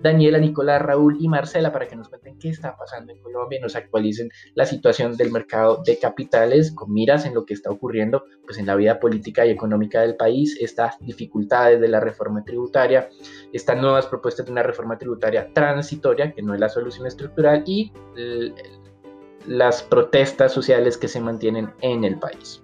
Daniela, 0.00 0.38
Nicolás, 0.38 0.82
Raúl 0.82 1.16
y 1.20 1.28
Marcela 1.28 1.72
para 1.72 1.86
que 1.86 1.96
nos 1.96 2.08
cuenten 2.08 2.38
qué 2.38 2.50
está 2.50 2.76
pasando 2.76 3.12
en 3.12 3.20
Colombia 3.20 3.58
y 3.58 3.62
nos 3.62 3.76
actualicen 3.76 4.30
la 4.54 4.66
situación 4.66 5.16
del 5.16 5.30
mercado 5.30 5.82
de 5.84 5.98
capitales 5.98 6.72
con 6.72 6.92
miras 6.92 7.26
en 7.26 7.34
lo 7.34 7.44
que 7.44 7.54
está 7.54 7.70
ocurriendo 7.70 8.24
pues 8.44 8.58
en 8.58 8.66
la 8.66 8.76
vida 8.76 8.98
política 9.00 9.44
y 9.46 9.50
económica 9.50 10.00
del 10.00 10.16
país, 10.16 10.56
estas 10.60 10.98
dificultades 11.00 11.80
de 11.80 11.88
la 11.88 12.00
reforma 12.00 12.44
tributaria, 12.44 13.08
estas 13.52 13.80
nuevas 13.80 14.06
propuestas 14.06 14.46
de 14.46 14.52
una 14.52 14.62
reforma 14.62 14.98
tributaria 14.98 15.52
transitoria 15.52 16.32
que 16.32 16.42
no 16.42 16.54
es 16.54 16.60
la 16.60 16.68
solución 16.68 17.06
estructural 17.06 17.62
y 17.66 17.92
las 19.46 19.82
protestas 19.82 20.52
sociales 20.52 20.98
que 20.98 21.08
se 21.08 21.20
mantienen 21.20 21.70
en 21.80 22.04
el 22.04 22.18
país. 22.18 22.62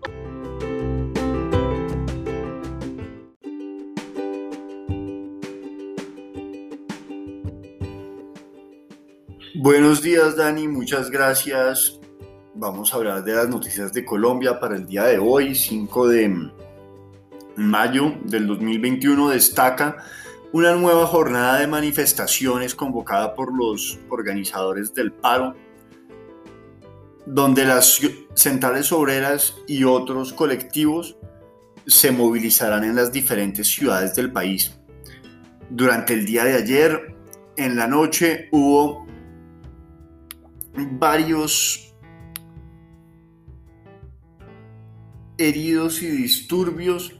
Buenos 9.56 10.03
días 10.03 10.35
Dani, 10.35 10.67
muchas 10.67 11.11
gracias. 11.11 12.01
Vamos 12.56 12.93
a 12.93 12.97
hablar 12.97 13.23
de 13.23 13.35
las 13.35 13.49
noticias 13.49 13.93
de 13.93 14.05
Colombia 14.05 14.59
para 14.59 14.75
el 14.75 14.85
día 14.85 15.05
de 15.05 15.19
hoy, 15.19 15.55
5 15.55 16.09
de 16.09 16.51
mayo 17.55 18.15
del 18.25 18.49
2021. 18.49 19.29
Destaca 19.29 19.99
una 20.51 20.75
nueva 20.75 21.06
jornada 21.06 21.61
de 21.61 21.69
manifestaciones 21.69 22.75
convocada 22.75 23.37
por 23.37 23.56
los 23.56 24.01
organizadores 24.09 24.93
del 24.93 25.12
paro, 25.12 25.55
donde 27.25 27.64
las 27.64 28.00
centrales 28.35 28.90
obreras 28.90 29.55
y 29.69 29.85
otros 29.85 30.33
colectivos 30.33 31.17
se 31.87 32.11
movilizarán 32.11 32.83
en 32.83 32.97
las 32.97 33.12
diferentes 33.12 33.69
ciudades 33.69 34.17
del 34.17 34.33
país. 34.33 34.76
Durante 35.71 36.12
el 36.12 36.26
día 36.26 36.43
de 36.43 36.55
ayer, 36.55 37.14
en 37.57 37.76
la 37.76 37.87
noche, 37.87 38.49
hubo 38.50 39.05
varios 40.75 41.95
heridos 45.38 46.02
y 46.02 46.09
disturbios 46.09 47.14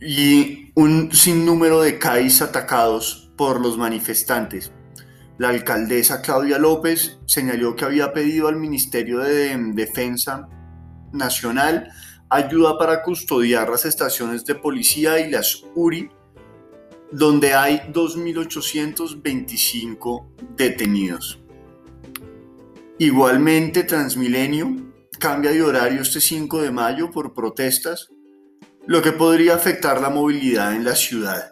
y 0.00 0.70
un 0.74 1.12
sinnúmero 1.12 1.80
de 1.80 1.98
CAIs 1.98 2.42
atacados 2.42 3.32
por 3.36 3.60
los 3.60 3.78
manifestantes. 3.78 4.72
La 5.38 5.48
alcaldesa 5.48 6.20
Claudia 6.20 6.58
López 6.58 7.18
señaló 7.26 7.74
que 7.74 7.84
había 7.84 8.12
pedido 8.12 8.46
al 8.48 8.56
Ministerio 8.56 9.20
de 9.20 9.56
Defensa 9.72 10.48
Nacional 11.12 11.90
ayuda 12.28 12.78
para 12.78 13.02
custodiar 13.02 13.68
las 13.68 13.84
estaciones 13.84 14.46
de 14.46 14.54
policía 14.54 15.18
y 15.20 15.28
las 15.30 15.64
URI, 15.74 16.08
donde 17.10 17.54
hay 17.54 17.80
2.825 17.92 20.26
detenidos. 20.56 21.41
Igualmente, 23.02 23.82
Transmilenio 23.82 24.76
cambia 25.18 25.50
de 25.50 25.60
horario 25.60 26.02
este 26.02 26.20
5 26.20 26.62
de 26.62 26.70
mayo 26.70 27.10
por 27.10 27.34
protestas, 27.34 28.10
lo 28.86 29.02
que 29.02 29.10
podría 29.10 29.56
afectar 29.56 30.00
la 30.00 30.08
movilidad 30.08 30.76
en 30.76 30.84
la 30.84 30.94
ciudad, 30.94 31.50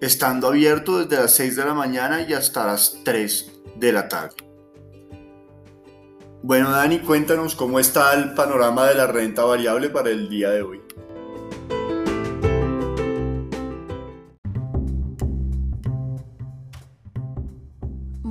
estando 0.00 0.46
abierto 0.46 0.98
desde 1.00 1.20
las 1.20 1.32
6 1.32 1.56
de 1.56 1.64
la 1.64 1.74
mañana 1.74 2.22
y 2.22 2.32
hasta 2.32 2.64
las 2.64 3.00
3 3.02 3.50
de 3.74 3.92
la 3.92 4.06
tarde. 4.06 4.36
Bueno, 6.44 6.70
Dani, 6.70 7.00
cuéntanos 7.00 7.56
cómo 7.56 7.80
está 7.80 8.14
el 8.14 8.34
panorama 8.34 8.86
de 8.86 8.94
la 8.94 9.08
renta 9.08 9.42
variable 9.42 9.90
para 9.90 10.10
el 10.10 10.28
día 10.28 10.50
de 10.50 10.62
hoy. 10.62 10.80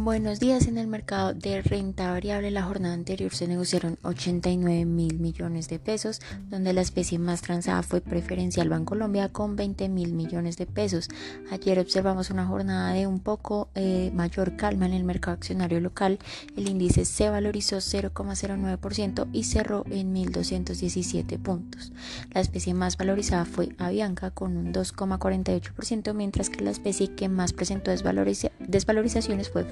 Buenos 0.03 0.39
días. 0.39 0.67
En 0.67 0.79
el 0.79 0.87
mercado 0.87 1.35
de 1.35 1.61
renta 1.61 2.09
variable 2.09 2.49
la 2.49 2.63
jornada 2.63 2.95
anterior 2.95 3.35
se 3.35 3.47
negociaron 3.47 3.99
89 4.01 4.85
mil 4.85 5.19
millones 5.19 5.69
de 5.69 5.77
pesos, 5.77 6.21
donde 6.49 6.73
la 6.73 6.81
especie 6.81 7.19
más 7.19 7.43
transada 7.43 7.83
fue 7.83 8.01
preferencial 8.01 8.67
Bancolombia 8.67 9.29
con 9.29 9.55
20 9.55 9.89
mil 9.89 10.13
millones 10.13 10.57
de 10.57 10.65
pesos. 10.65 11.07
Ayer 11.51 11.77
observamos 11.77 12.31
una 12.31 12.47
jornada 12.47 12.93
de 12.93 13.05
un 13.05 13.19
poco 13.19 13.69
eh, 13.75 14.09
mayor 14.15 14.55
calma 14.55 14.87
en 14.87 14.93
el 14.93 15.03
mercado 15.03 15.37
accionario 15.37 15.79
local. 15.79 16.17
El 16.57 16.67
índice 16.67 17.05
se 17.05 17.29
valorizó 17.29 17.77
0,09% 17.77 19.27
y 19.31 19.43
cerró 19.43 19.85
en 19.91 20.15
1.217 20.15 21.37
puntos. 21.37 21.93
La 22.33 22.41
especie 22.41 22.73
más 22.73 22.97
valorizada 22.97 23.45
fue 23.45 23.75
Avianca 23.77 24.31
con 24.31 24.57
un 24.57 24.73
2,48%, 24.73 26.15
mientras 26.15 26.49
que 26.49 26.63
la 26.63 26.71
especie 26.71 27.13
que 27.13 27.29
más 27.29 27.53
presentó 27.53 27.91
desvalorizaciones 27.91 29.49
fue 29.51 29.63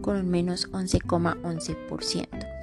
Con 0.00 0.16
un 0.16 0.30
menos 0.30 0.70
11,11%. 0.72 2.57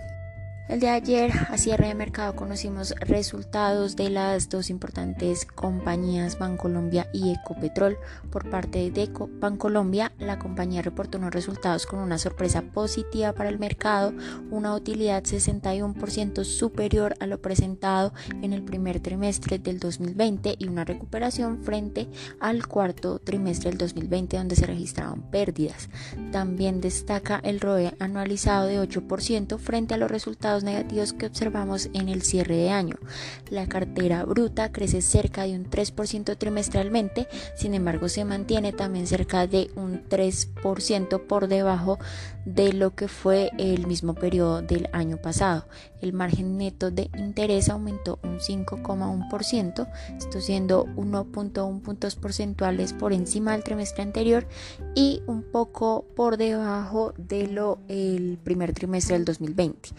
El 0.68 0.80
de 0.80 0.90
ayer, 0.90 1.32
a 1.52 1.60
cierre 1.60 1.90
de 1.90 1.94
mercado, 1.94 2.36
conocimos 2.36 2.96
resultados 3.00 3.96
de 3.96 4.10
las 4.10 4.50
dos 4.50 4.72
importantes 4.72 5.46
compañías 5.46 6.40
Bancolombia 6.40 7.08
y 7.14 7.32
Ecopetrol. 7.32 8.00
Por 8.32 8.50
parte 8.50 8.90
de 8.90 9.04
Eco, 9.04 9.30
Bancolombia, 9.32 10.12
la 10.18 10.40
compañía 10.40 10.82
reportó 10.82 11.20
unos 11.20 11.36
resultados 11.36 11.86
con 11.86 12.00
una 12.00 12.18
sorpresa 12.18 12.64
positiva 12.64 13.34
para 13.34 13.50
el 13.50 13.60
mercado, 13.60 14.16
una 14.50 14.74
utilidad 14.74 15.22
61% 15.22 16.44
superior 16.44 17.14
a 17.20 17.28
lo 17.28 17.40
presentado 17.44 18.12
en 18.42 18.52
el 18.52 18.64
primer 18.64 19.00
trimestre 19.02 19.60
del 19.60 19.80
2020 19.80 20.56
y 20.58 20.68
una 20.68 20.84
recuperación 20.84 21.64
frente 21.64 22.10
al 22.40 22.68
cuarto 22.68 23.20
trimestre 23.20 23.70
del 23.70 23.78
2020 23.78 24.38
donde 24.38 24.56
se 24.56 24.66
registraban 24.66 25.30
pérdidas. 25.30 25.90
También 26.32 26.82
destaca 26.82 27.40
el 27.44 27.60
ROE 27.60 27.94
anualizado 28.00 28.66
de 28.66 28.82
8% 28.82 29.60
frente 29.60 29.94
a 29.94 29.98
los 29.98 30.10
resultados 30.10 30.55
negativos 30.64 31.14
que 31.14 31.26
observamos 31.26 31.90
en 31.94 32.10
el 32.10 32.22
cierre 32.22 32.56
de 32.56 32.70
año. 32.72 32.96
La 33.50 33.68
cartera 33.68 34.24
bruta 34.24 34.72
crece 34.72 35.02
cerca 35.02 35.44
de 35.44 35.56
un 35.56 35.70
3% 35.70 36.38
trimestralmente, 36.38 37.28
sin 37.56 37.74
embargo 37.74 38.10
se 38.10 38.26
mantiene 38.26 38.74
también 38.74 39.08
cerca 39.08 39.48
de 39.48 39.72
un 39.76 40.08
3% 40.08 41.28
por 41.28 41.48
debajo 41.48 42.00
de 42.46 42.74
lo 42.74 42.96
que 42.96 43.08
fue 43.08 43.52
el 43.58 43.88
mismo 43.88 44.14
periodo 44.14 44.62
del 44.62 44.88
año 44.94 45.18
pasado. 45.18 45.66
El 46.02 46.14
margen 46.14 46.58
neto 46.58 46.92
de 46.92 47.10
interés 47.18 47.70
aumentó 47.70 48.20
un 48.24 48.40
5,1%, 48.40 49.88
esto 50.18 50.42
siendo 50.42 50.86
1.1 50.96 51.82
puntos 51.82 52.16
porcentuales 52.16 52.94
por 52.94 53.14
encima 53.14 53.54
del 53.54 53.64
trimestre 53.64 54.04
anterior 54.04 54.48
y 54.94 55.24
un 55.26 55.42
poco 55.42 56.06
por 56.16 56.38
debajo 56.38 57.14
de 57.18 57.48
lo 57.48 57.80
el 57.88 58.38
primer 58.44 58.74
trimestre 58.74 59.16
del 59.16 59.26
2020. 59.26 59.90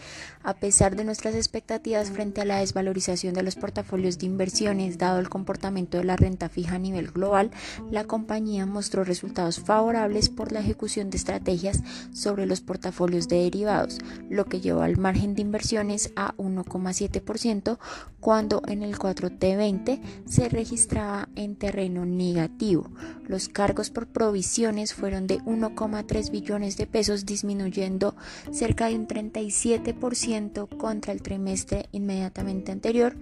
A 0.47 0.53
pesar 0.53 0.95
de 0.95 1.03
nuestras 1.03 1.35
expectativas 1.35 2.09
frente 2.09 2.39
a 2.39 2.45
la 2.45 2.59
desvalorización 2.59 3.33
de 3.33 3.43
los 3.43 3.57
portafolios 3.57 4.17
de 4.17 4.27
inversiones 4.27 4.97
dado 4.97 5.19
el 5.19 5.27
comportamiento 5.27 5.97
de 5.97 6.05
la 6.05 6.15
renta 6.15 6.47
fija 6.47 6.75
a 6.75 6.79
nivel 6.79 7.11
global, 7.11 7.51
la 7.91 8.05
compañía 8.05 8.65
mostró 8.65 9.03
resultados 9.03 9.59
favorables 9.59 10.29
por 10.29 10.53
la 10.53 10.61
ejecución 10.61 11.09
de 11.09 11.17
estrategias 11.17 11.83
sobre 12.13 12.45
los 12.45 12.61
portafolios 12.61 13.27
de 13.27 13.43
derivados, 13.43 13.97
lo 14.29 14.45
que 14.45 14.61
llevó 14.61 14.83
al 14.83 14.95
margen 14.95 15.35
de 15.35 15.41
inversiones 15.41 16.13
a 16.15 16.33
1,7% 16.37 17.77
cuando 18.21 18.61
en 18.69 18.83
el 18.83 18.97
4T20 18.97 19.99
se 20.29 20.47
registraba 20.47 21.27
en 21.35 21.57
terreno 21.57 22.05
negativo. 22.05 22.89
Los 23.27 23.49
cargos 23.49 23.89
por 23.89 24.07
provisiones 24.07 24.93
fueron 24.93 25.27
de 25.27 25.39
1,3 25.39 26.31
billones 26.31 26.77
de 26.77 26.87
pesos 26.87 27.25
disminuyendo 27.25 28.15
cerca 28.53 28.87
de 28.87 28.95
un 28.95 29.09
37% 29.09 30.36
contra 30.77 31.13
el 31.13 31.21
trimestre 31.21 31.87
inmediatamente 31.91 32.71
anterior 32.71 33.15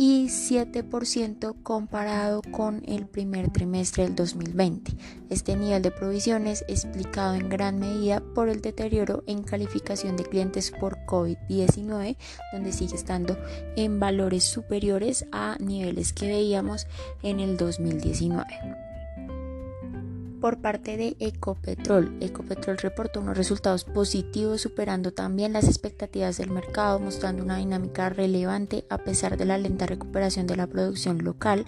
y 0.00 0.28
7% 0.28 1.56
comparado 1.64 2.40
con 2.52 2.82
el 2.86 3.06
primer 3.06 3.50
trimestre 3.50 4.04
del 4.04 4.14
2020. 4.14 4.92
Este 5.28 5.56
nivel 5.56 5.82
de 5.82 5.90
provisiones 5.90 6.64
explicado 6.68 7.34
en 7.34 7.48
gran 7.48 7.80
medida 7.80 8.20
por 8.20 8.48
el 8.48 8.60
deterioro 8.60 9.24
en 9.26 9.42
calificación 9.42 10.16
de 10.16 10.24
clientes 10.24 10.70
por 10.70 10.98
COVID-19, 11.04 12.16
donde 12.52 12.72
sigue 12.72 12.94
estando 12.94 13.36
en 13.76 13.98
valores 13.98 14.44
superiores 14.44 15.26
a 15.32 15.56
niveles 15.58 16.12
que 16.12 16.28
veíamos 16.28 16.86
en 17.22 17.40
el 17.40 17.56
2019 17.56 18.87
por 20.40 20.60
parte 20.60 20.96
de 20.96 21.16
Ecopetrol. 21.18 22.16
Ecopetrol 22.20 22.78
reportó 22.78 23.20
unos 23.20 23.36
resultados 23.36 23.84
positivos 23.84 24.60
superando 24.60 25.12
también 25.12 25.52
las 25.52 25.64
expectativas 25.64 26.38
del 26.38 26.50
mercado, 26.50 27.00
mostrando 27.00 27.42
una 27.42 27.56
dinámica 27.56 28.08
relevante 28.08 28.84
a 28.88 28.98
pesar 28.98 29.36
de 29.36 29.44
la 29.44 29.58
lenta 29.58 29.86
recuperación 29.86 30.46
de 30.46 30.56
la 30.56 30.66
producción 30.66 31.24
local, 31.24 31.66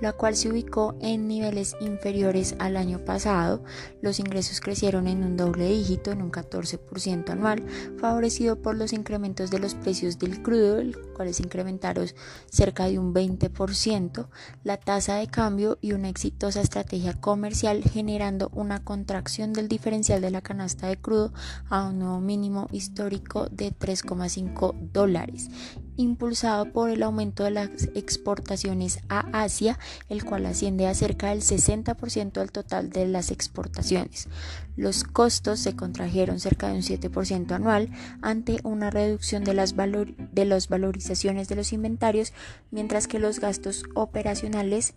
la 0.00 0.12
cual 0.12 0.36
se 0.36 0.48
ubicó 0.48 0.96
en 1.00 1.26
niveles 1.26 1.76
inferiores 1.80 2.54
al 2.58 2.76
año 2.76 3.04
pasado. 3.04 3.64
Los 4.00 4.20
ingresos 4.20 4.60
crecieron 4.60 5.08
en 5.08 5.24
un 5.24 5.36
doble 5.36 5.68
dígito, 5.68 6.12
en 6.12 6.22
un 6.22 6.30
14% 6.30 7.30
anual, 7.30 7.64
favorecido 7.98 8.62
por 8.62 8.76
los 8.76 8.92
incrementos 8.92 9.50
de 9.50 9.58
los 9.58 9.74
precios 9.74 10.18
del 10.18 10.42
crudo, 10.42 10.82
los 10.82 10.96
cuales 11.08 11.40
incrementaron 11.40 12.06
cerca 12.50 12.86
de 12.86 12.98
un 12.98 13.12
20%, 13.12 14.28
la 14.64 14.76
tasa 14.76 15.16
de 15.16 15.26
cambio 15.26 15.78
y 15.80 15.92
una 15.92 16.08
exitosa 16.08 16.60
estrategia 16.60 17.14
comercial 17.14 17.82
general 17.82 18.11
generando 18.12 18.50
una 18.52 18.84
contracción 18.84 19.54
del 19.54 19.68
diferencial 19.68 20.20
de 20.20 20.30
la 20.30 20.42
canasta 20.42 20.86
de 20.86 20.98
crudo 20.98 21.32
a 21.70 21.88
un 21.88 22.00
nuevo 22.00 22.20
mínimo 22.20 22.68
histórico 22.70 23.48
de 23.50 23.72
3,5 23.72 24.74
dólares, 24.92 25.48
impulsado 25.96 26.70
por 26.70 26.90
el 26.90 27.02
aumento 27.02 27.44
de 27.44 27.52
las 27.52 27.70
exportaciones 27.94 29.00
a 29.08 29.20
Asia, 29.32 29.78
el 30.10 30.26
cual 30.26 30.44
asciende 30.44 30.86
a 30.86 30.94
cerca 30.94 31.30
del 31.30 31.40
60% 31.40 32.32
del 32.32 32.52
total 32.52 32.90
de 32.90 33.08
las 33.08 33.30
exportaciones. 33.30 34.28
Los 34.76 35.04
costos 35.04 35.60
se 35.60 35.74
contrajeron 35.74 36.38
cerca 36.38 36.68
de 36.68 36.74
un 36.74 36.82
7% 36.82 37.50
anual 37.52 37.88
ante 38.20 38.58
una 38.62 38.90
reducción 38.90 39.42
de 39.42 39.54
las, 39.54 39.74
de 39.74 40.44
las 40.44 40.68
valorizaciones 40.68 41.48
de 41.48 41.56
los 41.56 41.72
inventarios, 41.72 42.34
mientras 42.70 43.06
que 43.06 43.18
los 43.18 43.40
gastos 43.40 43.84
operacionales 43.94 44.92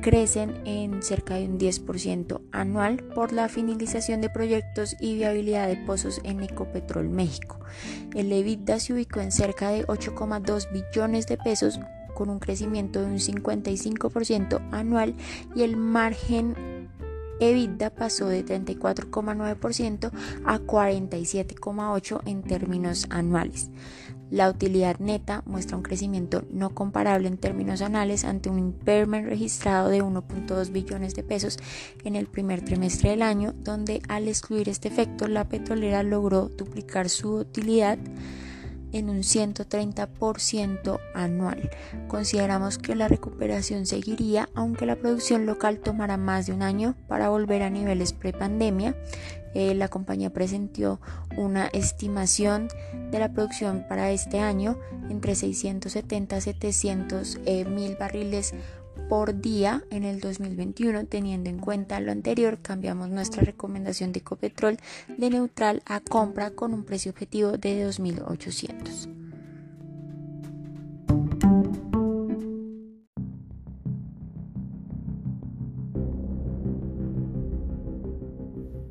crecen 0.00 0.60
en 0.66 1.02
cerca 1.02 1.34
de 1.34 1.46
un 1.46 1.58
10% 1.58 2.40
anual 2.52 3.02
por 3.14 3.32
la 3.32 3.48
finalización 3.48 4.20
de 4.20 4.30
proyectos 4.30 4.96
y 5.00 5.14
viabilidad 5.14 5.68
de 5.68 5.76
pozos 5.76 6.20
en 6.24 6.42
Ecopetrol 6.42 7.08
México. 7.08 7.58
El 8.14 8.32
EBITDA 8.32 8.78
se 8.78 8.92
ubicó 8.92 9.20
en 9.20 9.32
cerca 9.32 9.70
de 9.70 9.86
8,2 9.86 10.70
billones 10.72 11.26
de 11.26 11.36
pesos 11.36 11.80
con 12.14 12.30
un 12.30 12.38
crecimiento 12.38 13.00
de 13.00 13.06
un 13.06 13.18
55% 13.18 14.60
anual 14.72 15.14
y 15.54 15.62
el 15.62 15.76
margen 15.76 16.83
EBITDA 17.50 17.90
pasó 17.90 18.26
de 18.26 18.44
34,9% 18.44 20.10
a 20.44 20.58
47,8% 20.58 22.20
en 22.26 22.42
términos 22.42 23.06
anuales. 23.10 23.70
La 24.30 24.48
utilidad 24.48 24.98
neta 24.98 25.42
muestra 25.46 25.76
un 25.76 25.82
crecimiento 25.82 26.44
no 26.50 26.70
comparable 26.74 27.28
en 27.28 27.36
términos 27.36 27.82
anuales 27.82 28.24
ante 28.24 28.48
un 28.48 28.58
impairment 28.58 29.28
registrado 29.28 29.90
de 29.90 30.02
1.2 30.02 30.72
billones 30.72 31.14
de 31.14 31.22
pesos 31.22 31.58
en 32.04 32.16
el 32.16 32.26
primer 32.26 32.64
trimestre 32.64 33.10
del 33.10 33.22
año, 33.22 33.54
donde 33.58 34.02
al 34.08 34.26
excluir 34.26 34.68
este 34.68 34.88
efecto 34.88 35.28
la 35.28 35.48
petrolera 35.48 36.02
logró 36.02 36.48
duplicar 36.48 37.10
su 37.10 37.36
utilidad 37.36 37.98
en 38.94 39.10
un 39.10 39.18
130% 39.18 41.00
anual. 41.14 41.70
Consideramos 42.08 42.78
que 42.78 42.94
la 42.94 43.08
recuperación 43.08 43.86
seguiría, 43.86 44.48
aunque 44.54 44.86
la 44.86 44.96
producción 44.96 45.46
local 45.46 45.80
tomará 45.80 46.16
más 46.16 46.46
de 46.46 46.52
un 46.52 46.62
año 46.62 46.94
para 47.08 47.28
volver 47.28 47.62
a 47.62 47.70
niveles 47.70 48.12
prepandemia. 48.12 48.96
Eh, 49.54 49.74
la 49.74 49.88
compañía 49.88 50.30
presentó 50.30 51.00
una 51.36 51.66
estimación 51.66 52.68
de 53.10 53.18
la 53.18 53.32
producción 53.32 53.84
para 53.88 54.10
este 54.10 54.40
año 54.40 54.78
entre 55.10 55.34
670 55.34 56.36
a 56.36 56.40
700 56.40 57.38
eh, 57.46 57.64
mil 57.64 57.96
barriles 57.96 58.54
por 59.08 59.40
día 59.40 59.84
en 59.90 60.04
el 60.04 60.20
2021. 60.20 61.06
Teniendo 61.06 61.50
en 61.50 61.58
cuenta 61.58 62.00
lo 62.00 62.12
anterior, 62.12 62.58
cambiamos 62.60 63.08
nuestra 63.08 63.42
recomendación 63.42 64.12
de 64.12 64.20
Ecopetrol 64.20 64.78
de 65.08 65.30
neutral 65.30 65.82
a 65.86 66.00
compra 66.00 66.50
con 66.50 66.74
un 66.74 66.84
precio 66.84 67.10
objetivo 67.12 67.52
de 67.52 67.86
2.800. 67.86 69.08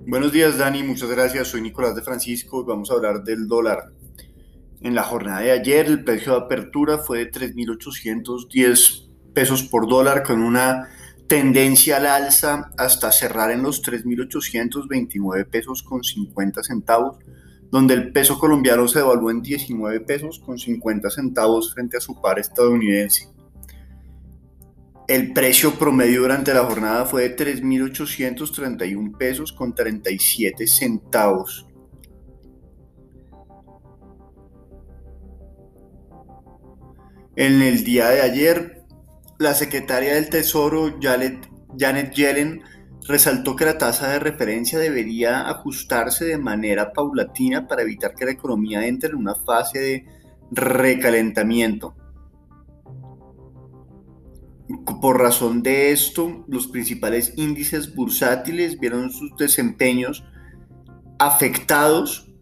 Buenos 0.05 0.31
días 0.31 0.57
Dani, 0.59 0.83
muchas 0.83 1.09
gracias. 1.09 1.47
Soy 1.47 1.61
Nicolás 1.61 1.95
de 1.95 2.03
Francisco 2.03 2.61
y 2.61 2.65
vamos 2.65 2.91
a 2.91 2.93
hablar 2.93 3.23
del 3.23 3.47
dólar. 3.47 3.93
En 4.81 4.95
la 4.95 5.03
jornada 5.03 5.39
de 5.39 5.51
ayer 5.51 5.87
el 5.87 6.03
precio 6.03 6.33
de 6.33 6.39
apertura 6.39 6.97
fue 6.99 7.19
de 7.19 7.31
3.810 7.31 9.12
pesos 9.33 9.63
por 9.63 9.87
dólar 9.87 10.23
con 10.23 10.41
una 10.41 10.89
tendencia 11.27 11.97
al 11.97 12.05
alza 12.05 12.71
hasta 12.77 13.11
cerrar 13.11 13.51
en 13.51 13.63
los 13.63 13.83
3.829 13.83 15.47
pesos 15.47 15.83
con 15.83 16.03
50 16.03 16.63
centavos, 16.63 17.17
donde 17.71 17.95
el 17.95 18.11
peso 18.11 18.37
colombiano 18.37 18.87
se 18.87 18.99
devaluó 18.99 19.31
en 19.31 19.41
19 19.41 20.01
pesos 20.01 20.39
con 20.39 20.59
50 20.59 21.09
centavos 21.09 21.73
frente 21.73 21.97
a 21.97 22.01
su 22.01 22.21
par 22.21 22.39
estadounidense. 22.39 23.29
El 25.07 25.33
precio 25.33 25.73
promedio 25.77 26.21
durante 26.21 26.53
la 26.53 26.63
jornada 26.63 27.05
fue 27.05 27.29
de 27.29 27.35
3.831 27.35 29.17
pesos 29.17 29.51
con 29.51 29.75
37 29.75 30.65
centavos. 30.65 31.67
En 37.35 37.61
el 37.63 37.83
día 37.83 38.09
de 38.09 38.21
ayer, 38.21 38.82
la 39.39 39.53
secretaria 39.53 40.15
del 40.15 40.29
Tesoro, 40.29 40.99
Janet 41.01 42.13
Yellen, 42.13 42.61
resaltó 43.07 43.55
que 43.55 43.65
la 43.65 43.77
tasa 43.77 44.09
de 44.09 44.19
referencia 44.19 44.79
debería 44.79 45.49
ajustarse 45.49 46.25
de 46.25 46.37
manera 46.37 46.93
paulatina 46.93 47.67
para 47.67 47.81
evitar 47.81 48.15
que 48.15 48.25
la 48.25 48.31
economía 48.31 48.85
entre 48.87 49.09
en 49.09 49.15
una 49.15 49.35
fase 49.35 49.79
de 49.79 50.05
recalentamiento. 50.51 51.95
Por 55.01 55.19
razón 55.19 55.61
de 55.61 55.91
esto, 55.91 56.45
los 56.47 56.67
principales 56.67 57.33
índices 57.35 57.93
bursátiles 57.93 58.79
vieron 58.79 59.11
sus 59.11 59.35
desempeños 59.35 60.23
afectados 61.19 62.33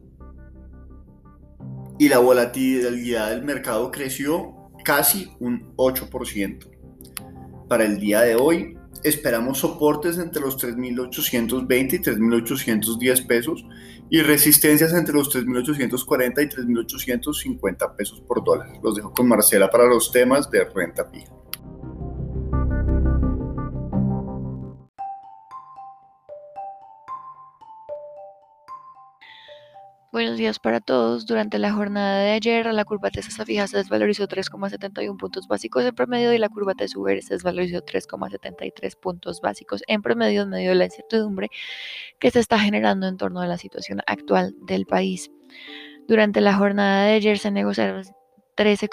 y 1.97 2.09
la 2.09 2.19
volatilidad 2.19 3.31
del 3.31 3.43
mercado 3.43 3.91
creció 3.91 4.69
casi 4.83 5.31
un 5.39 5.75
8%. 5.75 6.70
Para 7.71 7.85
el 7.85 8.01
día 8.01 8.19
de 8.19 8.35
hoy 8.35 8.77
esperamos 9.01 9.59
soportes 9.59 10.17
entre 10.17 10.41
los 10.41 10.57
3.820 10.61 11.93
y 11.93 11.99
3.810 11.99 13.25
pesos 13.25 13.65
y 14.09 14.21
resistencias 14.21 14.91
entre 14.91 15.13
los 15.13 15.33
3.840 15.33 16.43
y 16.43 16.49
3.850 16.49 17.95
pesos 17.95 18.19
por 18.27 18.43
dólar. 18.43 18.73
Los 18.83 18.95
dejo 18.95 19.13
con 19.13 19.29
Marcela 19.29 19.69
para 19.69 19.85
los 19.85 20.11
temas 20.11 20.51
de 20.51 20.65
renta 20.65 21.05
fija. 21.05 21.31
Buenos 30.21 30.37
días 30.37 30.59
para 30.59 30.81
todos. 30.81 31.25
Durante 31.25 31.57
la 31.57 31.73
jornada 31.73 32.19
de 32.19 32.33
ayer, 32.33 32.67
la 32.67 32.85
curva 32.85 33.09
de 33.09 33.23
tasa 33.23 33.43
fija 33.43 33.65
se 33.65 33.77
desvalorizó 33.77 34.27
3,71 34.27 35.17
puntos 35.17 35.47
básicos 35.47 35.83
en 35.83 35.95
promedio 35.95 36.31
y 36.31 36.37
la 36.37 36.47
curva 36.47 36.75
de 36.75 36.85
Uber 36.95 37.23
se 37.23 37.33
desvalorizó 37.33 37.83
3,73 37.83 38.99
puntos 38.99 39.41
básicos 39.41 39.81
en 39.87 40.03
promedio 40.03 40.43
en 40.43 40.49
medio 40.49 40.69
de 40.69 40.75
la 40.75 40.85
incertidumbre 40.85 41.49
que 42.19 42.29
se 42.29 42.39
está 42.39 42.59
generando 42.59 43.07
en 43.07 43.17
torno 43.17 43.41
a 43.41 43.47
la 43.47 43.57
situación 43.57 44.01
actual 44.05 44.53
del 44.61 44.85
país. 44.85 45.31
Durante 46.07 46.39
la 46.39 46.53
jornada 46.53 47.05
de 47.05 47.13
ayer 47.13 47.39
se 47.39 47.49
negociaron 47.49 48.03
13, 48.53 48.89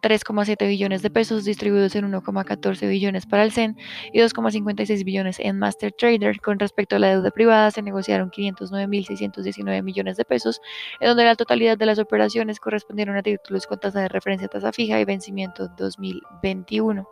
3,7 0.00 0.66
billones 0.66 1.02
de 1.02 1.10
pesos 1.10 1.44
distribuidos 1.44 1.94
en 1.94 2.10
1,14 2.10 2.88
billones 2.88 3.26
para 3.26 3.44
el 3.44 3.52
CEN 3.52 3.76
y 4.12 4.20
2,56 4.20 5.04
billones 5.04 5.38
en 5.40 5.58
Master 5.58 5.92
Trader. 5.92 6.40
Con 6.40 6.58
respecto 6.58 6.96
a 6.96 6.98
la 6.98 7.10
deuda 7.10 7.30
privada, 7.30 7.70
se 7.70 7.82
negociaron 7.82 8.30
509.619 8.30 9.82
millones 9.82 10.16
de 10.16 10.24
pesos, 10.24 10.60
en 11.00 11.08
donde 11.08 11.24
la 11.24 11.36
totalidad 11.36 11.78
de 11.78 11.86
las 11.86 11.98
operaciones 11.98 12.60
correspondieron 12.60 13.16
a 13.16 13.22
títulos 13.22 13.66
con 13.66 13.78
tasa 13.80 14.00
de 14.00 14.08
referencia 14.08 14.48
tasa 14.48 14.72
fija 14.72 15.00
y 15.00 15.04
vencimiento 15.04 15.68
2021. 15.78 17.06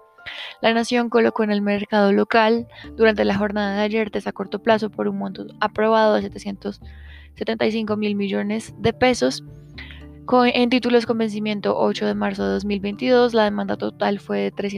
La 0.60 0.74
Nación 0.74 1.08
colocó 1.08 1.44
en 1.44 1.50
el 1.50 1.62
mercado 1.62 2.12
local 2.12 2.68
durante 2.96 3.24
la 3.24 3.36
jornada 3.36 3.76
de 3.76 3.82
ayer 3.82 4.10
a 4.24 4.32
corto 4.32 4.62
plazo 4.62 4.90
por 4.90 5.08
un 5.08 5.18
monto 5.18 5.46
aprobado 5.60 6.14
de 6.14 6.22
775 6.22 7.96
mil 7.96 8.14
millones 8.14 8.74
de 8.78 8.92
pesos 8.92 9.44
en 10.44 10.68
títulos 10.70 11.06
con 11.06 11.18
vencimiento 11.18 11.78
8 11.78 12.06
de 12.06 12.14
marzo 12.14 12.44
de 12.44 12.50
2022, 12.50 13.32
la 13.34 13.44
demanda 13.44 13.76
total 13.76 14.20
fue 14.20 14.52
de 14.52 14.74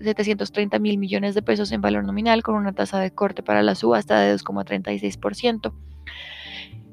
730 0.00 0.78
mil 0.78 0.98
millones 0.98 1.34
de 1.34 1.42
pesos 1.42 1.72
en 1.72 1.80
valor 1.80 2.04
nominal, 2.04 2.42
con 2.42 2.54
una 2.54 2.72
tasa 2.72 3.00
de 3.00 3.10
corte 3.10 3.42
para 3.42 3.62
la 3.62 3.74
subasta 3.74 4.20
de 4.20 4.34
2,36%. 4.36 5.72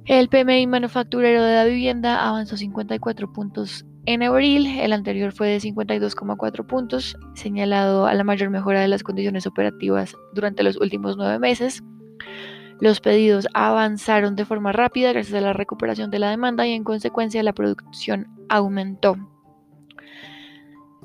El 0.06 0.30
PMI 0.30 0.68
manufacturero 0.68 1.44
de 1.44 1.56
la 1.56 1.66
vivienda 1.66 2.28
avanzó 2.28 2.58
54 2.58 3.32
puntos 3.32 3.86
en 4.08 4.22
abril, 4.22 4.68
el 4.68 4.94
anterior 4.94 5.32
fue 5.32 5.48
de 5.48 5.58
52,4 5.58 6.68
puntos, 6.68 7.18
señalado 7.34 8.06
a 8.06 8.14
la 8.14 8.24
mayor 8.24 8.52
mejora 8.52 8.82
de 8.82 8.88
las 8.88 9.02
condiciones 9.02 9.48
operativas 9.48 10.16
durante 10.34 10.62
los 10.62 10.78
últimos 10.78 11.18
nueve 11.18 11.40
meses. 11.40 11.84
Los 12.82 13.00
pedidos 13.00 13.48
avanzaron 13.54 14.36
de 14.36 14.46
forma 14.46 14.72
rápida 14.72 15.14
gracias 15.14 15.36
a 15.36 15.42
la 15.42 15.54
recuperación 15.54 16.12
de 16.12 16.20
la 16.20 16.30
demanda 16.30 16.68
y 16.68 16.74
en 16.74 16.84
consecuencia 16.84 17.42
la 17.44 17.54
producción 17.54 18.28
aumentó. 18.50 19.18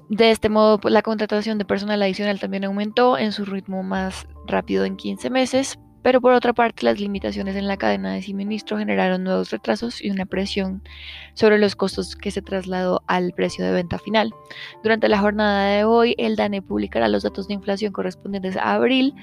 De 0.09 0.33
este 0.33 0.49
modo, 0.49 0.81
pues, 0.81 0.93
la 0.93 1.03
contratación 1.03 1.59
de 1.59 1.65
personal 1.65 2.03
adicional 2.03 2.41
también 2.41 2.65
aumentó 2.65 3.17
en 3.17 3.31
su 3.31 3.45
ritmo 3.45 3.85
más 3.85 4.27
rápido 4.49 4.85
en 4.85 4.97
15 4.97 5.31
meses, 5.31 5.79
pero 6.03 6.21
por 6.21 6.33
otra 6.33 6.53
parte 6.53 6.85
las 6.85 6.99
limitaciones 6.99 7.55
en 7.55 7.69
la 7.69 7.77
cadena 7.77 8.15
de 8.15 8.23
suministro 8.23 8.79
generaron 8.79 9.23
nuevos 9.23 9.51
retrasos 9.51 10.03
y 10.03 10.11
una 10.11 10.27
presión 10.27 10.83
sobre 11.35 11.59
los 11.59 11.77
costos 11.77 12.17
que 12.17 12.33
se 12.33 12.43
trasladó 12.43 13.03
al 13.07 13.33
precio 13.33 13.65
de 13.65 13.71
venta 13.71 13.99
final. 13.99 14.33
Durante 14.83 15.09
la 15.09 15.21
jornada 15.21 15.77
de 15.77 15.85
hoy, 15.85 16.15
el 16.19 16.35
DANE 16.35 16.63
publicará 16.63 17.07
los 17.07 17.23
datos 17.23 17.47
de 17.47 17.55
inflación 17.55 17.93
correspondientes 17.93 18.57
a 18.57 18.75
abril, 18.75 19.15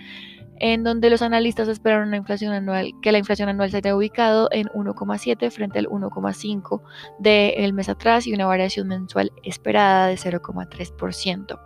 en 0.60 0.84
donde 0.84 1.10
los 1.10 1.22
analistas 1.22 1.68
esperaron 1.68 2.10
una 2.10 2.18
inflación 2.18 2.54
anual, 2.54 2.94
que 3.02 3.12
la 3.12 3.18
inflación 3.18 3.50
anual 3.50 3.72
se 3.72 3.78
haya 3.78 3.96
ubicado 3.96 4.50
en 4.52 4.68
1,7 4.70 5.52
frente 5.52 5.80
al 5.80 5.88
1,5 5.88 6.82
del 7.20 7.74
mes 7.74 7.90
atrás 7.90 8.28
y 8.28 8.34
una 8.34 8.46
variación 8.46 8.88
mensual 8.88 9.32
esperada 9.44 10.08
de 10.08 10.16
0,3%. 10.16 11.60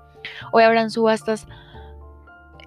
Hoy 0.51 0.63
habrán 0.63 0.91
subastas 0.91 1.47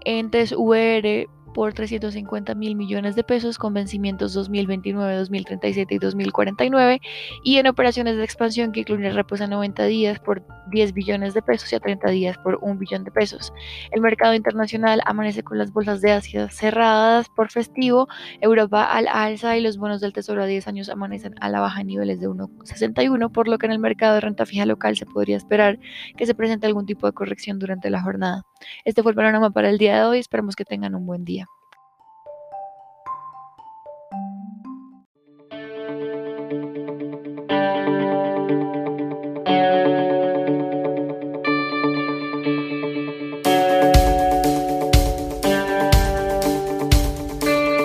entes 0.04 0.52
VR 0.52 1.28
por 1.54 1.72
350 1.72 2.54
mil 2.54 2.76
millones 2.76 3.14
de 3.14 3.24
pesos 3.24 3.56
con 3.56 3.72
vencimientos 3.72 4.34
2029, 4.34 5.16
2037 5.16 5.94
y 5.94 5.98
2049 5.98 7.00
y 7.42 7.56
en 7.56 7.66
operaciones 7.66 8.16
de 8.16 8.24
expansión 8.24 8.72
que 8.72 8.80
incluyen 8.80 9.14
repos 9.14 9.40
a 9.40 9.46
90 9.46 9.84
días 9.84 10.18
por 10.18 10.44
10 10.70 10.92
billones 10.92 11.32
de 11.32 11.42
pesos 11.42 11.72
y 11.72 11.76
a 11.76 11.80
30 11.80 12.10
días 12.10 12.36
por 12.38 12.58
1 12.60 12.78
billón 12.78 13.04
de 13.04 13.10
pesos. 13.10 13.52
El 13.92 14.00
mercado 14.00 14.34
internacional 14.34 15.00
amanece 15.06 15.42
con 15.42 15.56
las 15.56 15.72
bolsas 15.72 16.00
de 16.00 16.12
Asia 16.12 16.48
cerradas 16.50 17.28
por 17.34 17.50
festivo, 17.50 18.08
Europa 18.40 18.84
al 18.84 19.08
alza 19.08 19.56
y 19.56 19.60
los 19.62 19.78
bonos 19.78 20.00
del 20.00 20.12
tesoro 20.12 20.42
a 20.42 20.46
10 20.46 20.68
años 20.68 20.88
amanecen 20.88 21.34
a 21.40 21.48
la 21.48 21.60
baja 21.60 21.80
en 21.80 21.86
niveles 21.86 22.20
de 22.20 22.28
1,61, 22.28 23.30
por 23.30 23.48
lo 23.48 23.58
que 23.58 23.66
en 23.66 23.72
el 23.72 23.78
mercado 23.78 24.14
de 24.14 24.20
renta 24.20 24.44
fija 24.44 24.66
local 24.66 24.96
se 24.96 25.06
podría 25.06 25.36
esperar 25.36 25.78
que 26.16 26.26
se 26.26 26.34
presente 26.34 26.66
algún 26.66 26.86
tipo 26.86 27.06
de 27.06 27.12
corrección 27.12 27.58
durante 27.58 27.90
la 27.90 28.02
jornada. 28.02 28.42
Este 28.84 29.02
fue 29.02 29.12
el 29.12 29.16
panorama 29.16 29.50
para 29.50 29.70
el 29.70 29.78
día 29.78 29.96
de 29.96 30.04
hoy, 30.04 30.18
esperamos 30.18 30.56
que 30.56 30.64
tengan 30.64 30.94
un 30.94 31.06
buen 31.06 31.24
día. 31.24 31.43